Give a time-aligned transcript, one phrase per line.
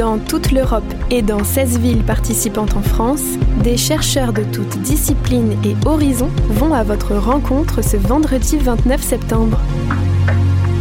[0.00, 3.22] Dans toute l'Europe et dans 16 villes participantes en France,
[3.62, 9.60] des chercheurs de toutes disciplines et horizons vont à votre rencontre ce vendredi 29 septembre.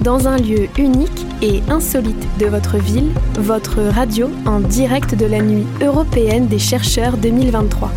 [0.05, 5.41] Dans un lieu unique et insolite de votre ville, votre radio en direct de la
[5.41, 7.91] nuit européenne des chercheurs 2023.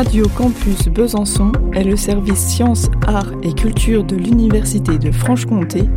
[0.00, 5.90] Radio Campus Besançon est le service sciences, arts et culture de l'Université de Franche-Comté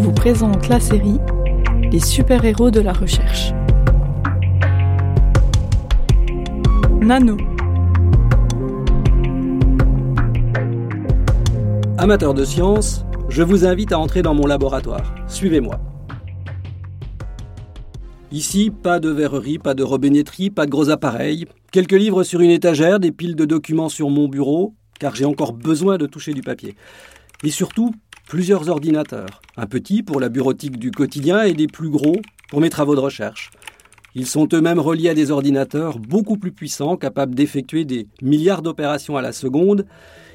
[0.00, 1.18] vous présente la série
[1.92, 3.52] Les super-héros de la recherche.
[7.02, 7.36] Nano.
[11.98, 15.14] Amateurs de sciences, je vous invite à entrer dans mon laboratoire.
[15.26, 15.78] Suivez-moi.
[18.32, 22.50] Ici, pas de verrerie, pas de robinetterie, pas de gros appareils, quelques livres sur une
[22.50, 26.42] étagère, des piles de documents sur mon bureau, car j'ai encore besoin de toucher du
[26.42, 26.74] papier.
[27.44, 27.92] Et surtout,
[28.26, 32.16] plusieurs ordinateurs, un petit pour la bureautique du quotidien et des plus gros
[32.48, 33.50] pour mes travaux de recherche.
[34.16, 39.16] Ils sont eux-mêmes reliés à des ordinateurs beaucoup plus puissants, capables d'effectuer des milliards d'opérations
[39.16, 39.86] à la seconde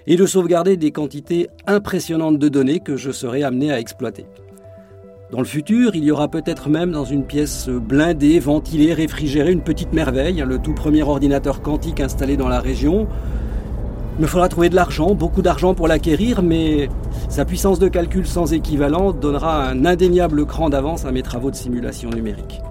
[0.06, 4.26] et de sauvegarder des quantités impressionnantes de données que je serai amené à exploiter.
[5.32, 9.62] Dans le futur, il y aura peut-être même dans une pièce blindée, ventilée, réfrigérée, une
[9.62, 13.08] petite merveille, le tout premier ordinateur quantique installé dans la région,
[14.20, 16.90] il me faudra trouver de l'argent, beaucoup d'argent pour l'acquérir, mais
[17.30, 21.56] sa puissance de calcul sans équivalent donnera un indéniable cran d'avance à mes travaux de
[21.56, 22.62] simulation numérique.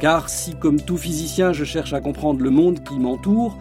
[0.00, 3.56] Car si, comme tout physicien, je cherche à comprendre le monde qui m'entoure,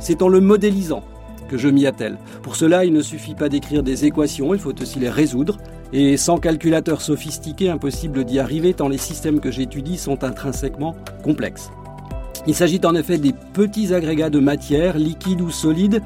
[0.00, 1.02] c'est en le modélisant
[1.48, 2.18] que je m'y attelle.
[2.42, 5.56] Pour cela, il ne suffit pas d'écrire des équations, il faut aussi les résoudre.
[5.96, 11.70] Et sans calculateur sophistiqué, impossible d'y arriver tant les systèmes que j'étudie sont intrinsèquement complexes.
[12.48, 16.02] Il s'agit en effet des petits agrégats de matière, liquides ou solides,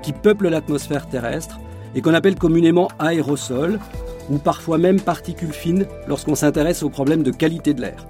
[0.00, 1.58] qui peuplent l'atmosphère terrestre
[1.96, 3.80] et qu'on appelle communément aérosols
[4.30, 8.06] ou parfois même particules fines lorsqu'on s'intéresse aux problèmes de qualité de l'air.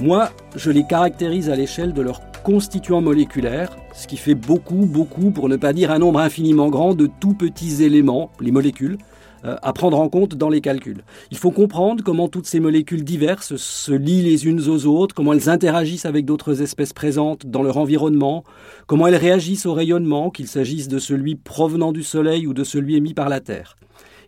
[0.00, 5.30] Moi, je les caractérise à l'échelle de leurs constituants moléculaires, ce qui fait beaucoup, beaucoup,
[5.30, 8.98] pour ne pas dire un nombre infiniment grand de tout petits éléments, les molécules,
[9.44, 11.04] à prendre en compte dans les calculs.
[11.30, 15.32] Il faut comprendre comment toutes ces molécules diverses se lient les unes aux autres, comment
[15.32, 18.44] elles interagissent avec d'autres espèces présentes dans leur environnement,
[18.86, 22.96] comment elles réagissent au rayonnement, qu'il s'agisse de celui provenant du Soleil ou de celui
[22.96, 23.76] émis par la Terre.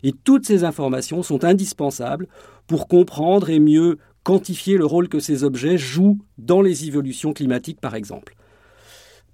[0.03, 2.27] Et toutes ces informations sont indispensables
[2.67, 7.79] pour comprendre et mieux quantifier le rôle que ces objets jouent dans les évolutions climatiques,
[7.79, 8.35] par exemple.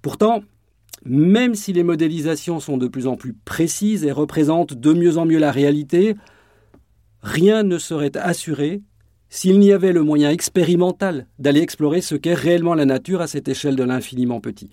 [0.02, 0.42] Pourtant,
[1.04, 5.26] même si les modélisations sont de plus en plus précises et représentent de mieux en
[5.26, 6.14] mieux la réalité,
[7.22, 8.82] rien ne serait assuré
[9.28, 13.48] s'il n'y avait le moyen expérimental d'aller explorer ce qu'est réellement la nature à cette
[13.48, 14.70] échelle de l'infiniment petit.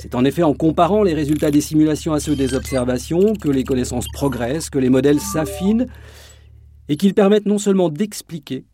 [0.00, 3.64] C'est en effet en comparant les résultats des simulations à ceux des observations que les
[3.64, 5.86] connaissances progressent, que les modèles s'affinent
[6.88, 8.64] et qu'ils permettent non seulement d'expliquer,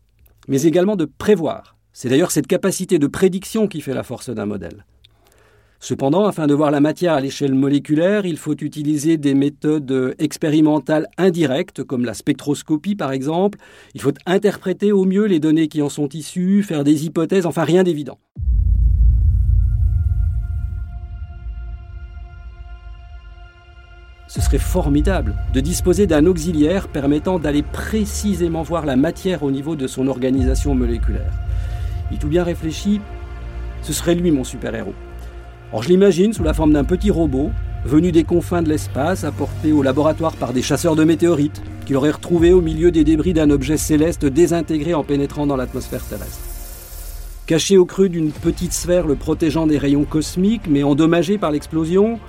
[0.49, 1.77] mais également de prévoir.
[1.93, 4.85] C'est d'ailleurs cette capacité de prédiction qui fait la force d'un modèle.
[5.81, 11.09] Cependant, afin de voir la matière à l'échelle moléculaire, il faut utiliser des méthodes expérimentales
[11.19, 13.59] indirectes, comme la spectroscopie par exemple.
[13.95, 17.65] Il faut interpréter au mieux les données qui en sont issues, faire des hypothèses, enfin
[17.65, 18.19] rien d'évident.
[24.27, 29.77] Ce serait formidable de disposer d'un auxiliaire permettant d'aller précisément voir la matière au niveau
[29.77, 31.31] de son organisation moléculaire.
[32.11, 33.01] Et tout bien réfléchi,
[33.83, 34.95] ce serait lui mon super-héros.
[35.75, 37.51] Or, je l'imagine sous la forme d'un petit robot,
[37.85, 42.13] venu des confins de l'espace, apporté au laboratoire par des chasseurs de météorites, qu'il aurait
[42.13, 46.39] retrouvé au milieu des débris d'un objet céleste désintégré en pénétrant dans l'atmosphère terrestre.
[47.47, 52.21] Caché au creux d'une petite sphère le protégeant des rayons cosmiques, mais endommagé par l'explosion,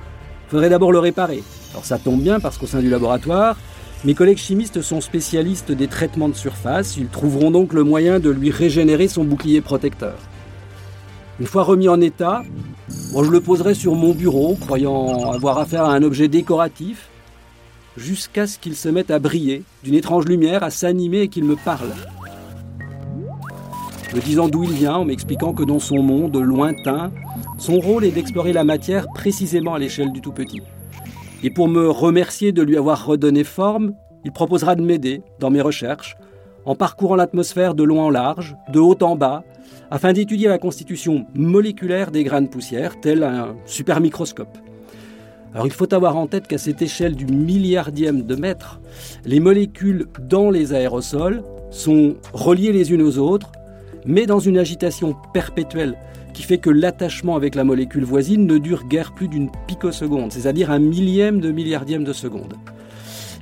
[0.47, 1.43] faudrait d'abord le réparer.
[1.73, 3.57] Alors ça tombe bien parce qu'au sein du laboratoire,
[4.05, 8.31] mes collègues chimistes sont spécialistes des traitements de surface, ils trouveront donc le moyen de
[8.31, 10.15] lui régénérer son bouclier protecteur.
[11.39, 12.41] Une fois remis en état,
[12.89, 17.09] je le poserai sur mon bureau, croyant avoir affaire à un objet décoratif,
[17.97, 21.55] jusqu'à ce qu'il se mette à briller d'une étrange lumière, à s'animer et qu'il me
[21.55, 21.93] parle.
[24.13, 27.11] Me disant d'où il vient, en m'expliquant que dans son monde lointain,
[27.57, 30.61] son rôle est d'explorer la matière précisément à l'échelle du tout petit.
[31.43, 33.93] Et pour me remercier de lui avoir redonné forme,
[34.23, 36.15] il proposera de m'aider dans mes recherches,
[36.65, 39.43] en parcourant l'atmosphère de long en large, de haut en bas,
[39.91, 44.57] afin d'étudier la constitution moléculaire des grains de poussière, tel un super microscope.
[45.53, 48.81] Alors il faut avoir en tête qu'à cette échelle du milliardième de mètre,
[49.23, 53.51] les molécules dans les aérosols sont reliées les unes aux autres,
[54.05, 55.95] mais dans une agitation perpétuelle
[56.33, 60.71] qui fait que l'attachement avec la molécule voisine ne dure guère plus d'une picoseconde, c'est-à-dire
[60.71, 62.55] un millième de milliardième de seconde.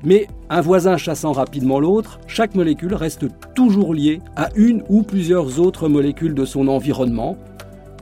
[0.03, 5.61] Mais un voisin chassant rapidement l'autre, chaque molécule reste toujours liée à une ou plusieurs
[5.61, 7.37] autres molécules de son environnement,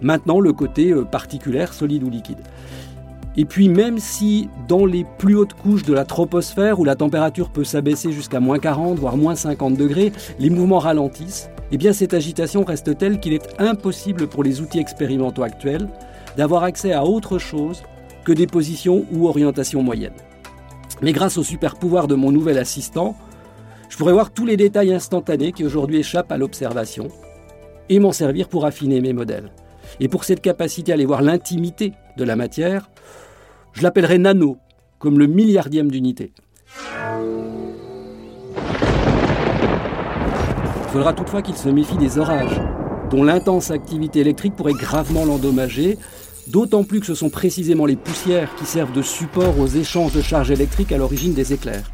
[0.02, 2.40] maintenant le côté euh, particulaire, solide ou liquide.
[3.38, 7.50] Et puis même si dans les plus hautes couches de la troposphère, où la température
[7.50, 12.14] peut s'abaisser jusqu'à moins 40, voire moins 50 degrés, les mouvements ralentissent, eh bien cette
[12.14, 15.88] agitation reste telle qu'il est impossible pour les outils expérimentaux actuels
[16.36, 17.84] d'avoir accès à autre chose
[18.26, 20.12] que des positions ou orientations moyennes.
[21.02, 23.16] Mais grâce au super pouvoir de mon nouvel assistant,
[23.90, 27.08] je pourrais voir tous les détails instantanés qui aujourd'hui échappent à l'observation
[27.90, 29.52] et m'en servir pour affiner mes modèles.
[30.00, 32.90] Et pour cette capacité à aller voir l'intimité de la matière,
[33.74, 34.58] je l'appellerai nano,
[35.00, 36.34] comme le milliardième d'unité.
[40.84, 42.62] Il faudra toutefois qu'il se méfie des orages,
[43.10, 45.98] dont l'intense activité électrique pourrait gravement l'endommager,
[46.48, 50.22] d'autant plus que ce sont précisément les poussières qui servent de support aux échanges de
[50.22, 51.92] charges électriques à l'origine des éclairs.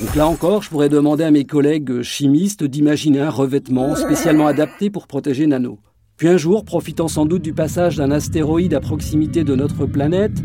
[0.00, 4.90] Donc là encore, je pourrais demander à mes collègues chimistes d'imaginer un revêtement spécialement adapté
[4.90, 5.78] pour protéger Nano.
[6.16, 10.42] Puis un jour, profitant sans doute du passage d'un astéroïde à proximité de notre planète,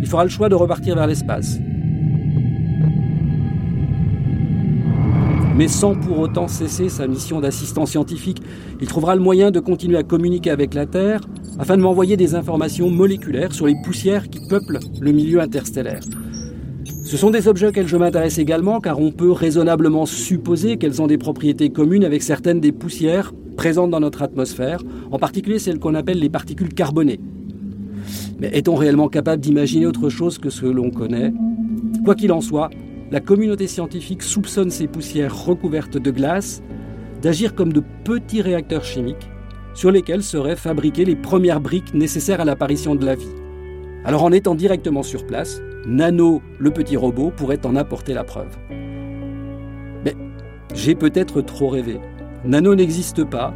[0.00, 1.58] il fera le choix de repartir vers l'espace.
[5.56, 8.40] Mais sans pour autant cesser sa mission d'assistant scientifique,
[8.80, 11.20] il trouvera le moyen de continuer à communiquer avec la Terre
[11.58, 16.00] afin de m'envoyer des informations moléculaires sur les poussières qui peuplent le milieu interstellaire.
[17.04, 21.06] Ce sont des objets auxquels je m'intéresse également car on peut raisonnablement supposer qu'elles ont
[21.06, 25.94] des propriétés communes avec certaines des poussières présentes dans notre atmosphère, en particulier celles qu'on
[25.94, 27.20] appelle les particules carbonées,
[28.38, 31.32] mais est-on réellement capable d'imaginer autre chose que ce que l'on connaît?
[32.04, 32.70] Quoi qu'il en soit,
[33.10, 36.62] la communauté scientifique soupçonne ces poussières recouvertes de glace
[37.22, 39.28] d'agir comme de petits réacteurs chimiques
[39.74, 43.34] sur lesquels seraient fabriquées les premières briques nécessaires à l'apparition de la vie.
[44.04, 48.56] Alors en étant directement sur place, Nano, le petit robot, pourrait en apporter la preuve.
[50.04, 50.14] Mais
[50.74, 51.98] j'ai peut-être trop rêvé.
[52.44, 53.52] Nano n'existe pas,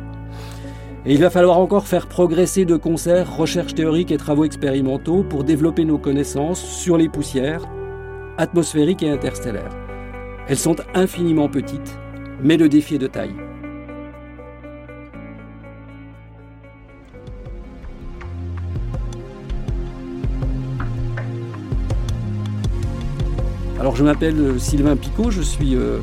[1.04, 5.42] et il va falloir encore faire progresser de concert recherches théoriques et travaux expérimentaux pour
[5.42, 7.64] développer nos connaissances sur les poussières
[8.38, 9.76] atmosphériques et interstellaires.
[10.48, 11.98] Elles sont infiniment petites,
[12.40, 13.34] mais le défi est de taille.
[23.82, 25.98] Alors je m'appelle euh, Sylvain Picot, je suis euh,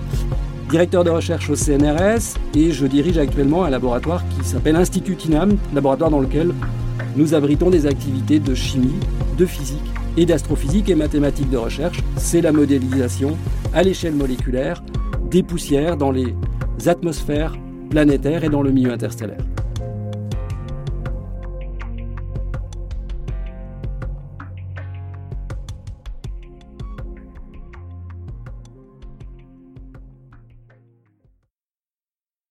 [0.69, 5.57] directeur de recherche au CNRS et je dirige actuellement un laboratoire qui s'appelle Institut INAM,
[5.73, 6.53] laboratoire dans lequel
[7.15, 8.99] nous abritons des activités de chimie,
[9.37, 9.79] de physique
[10.17, 12.03] et d'astrophysique et mathématiques de recherche.
[12.17, 13.37] C'est la modélisation
[13.73, 14.83] à l'échelle moléculaire
[15.31, 16.35] des poussières dans les
[16.85, 17.55] atmosphères
[17.89, 19.39] planétaires et dans le milieu interstellaire.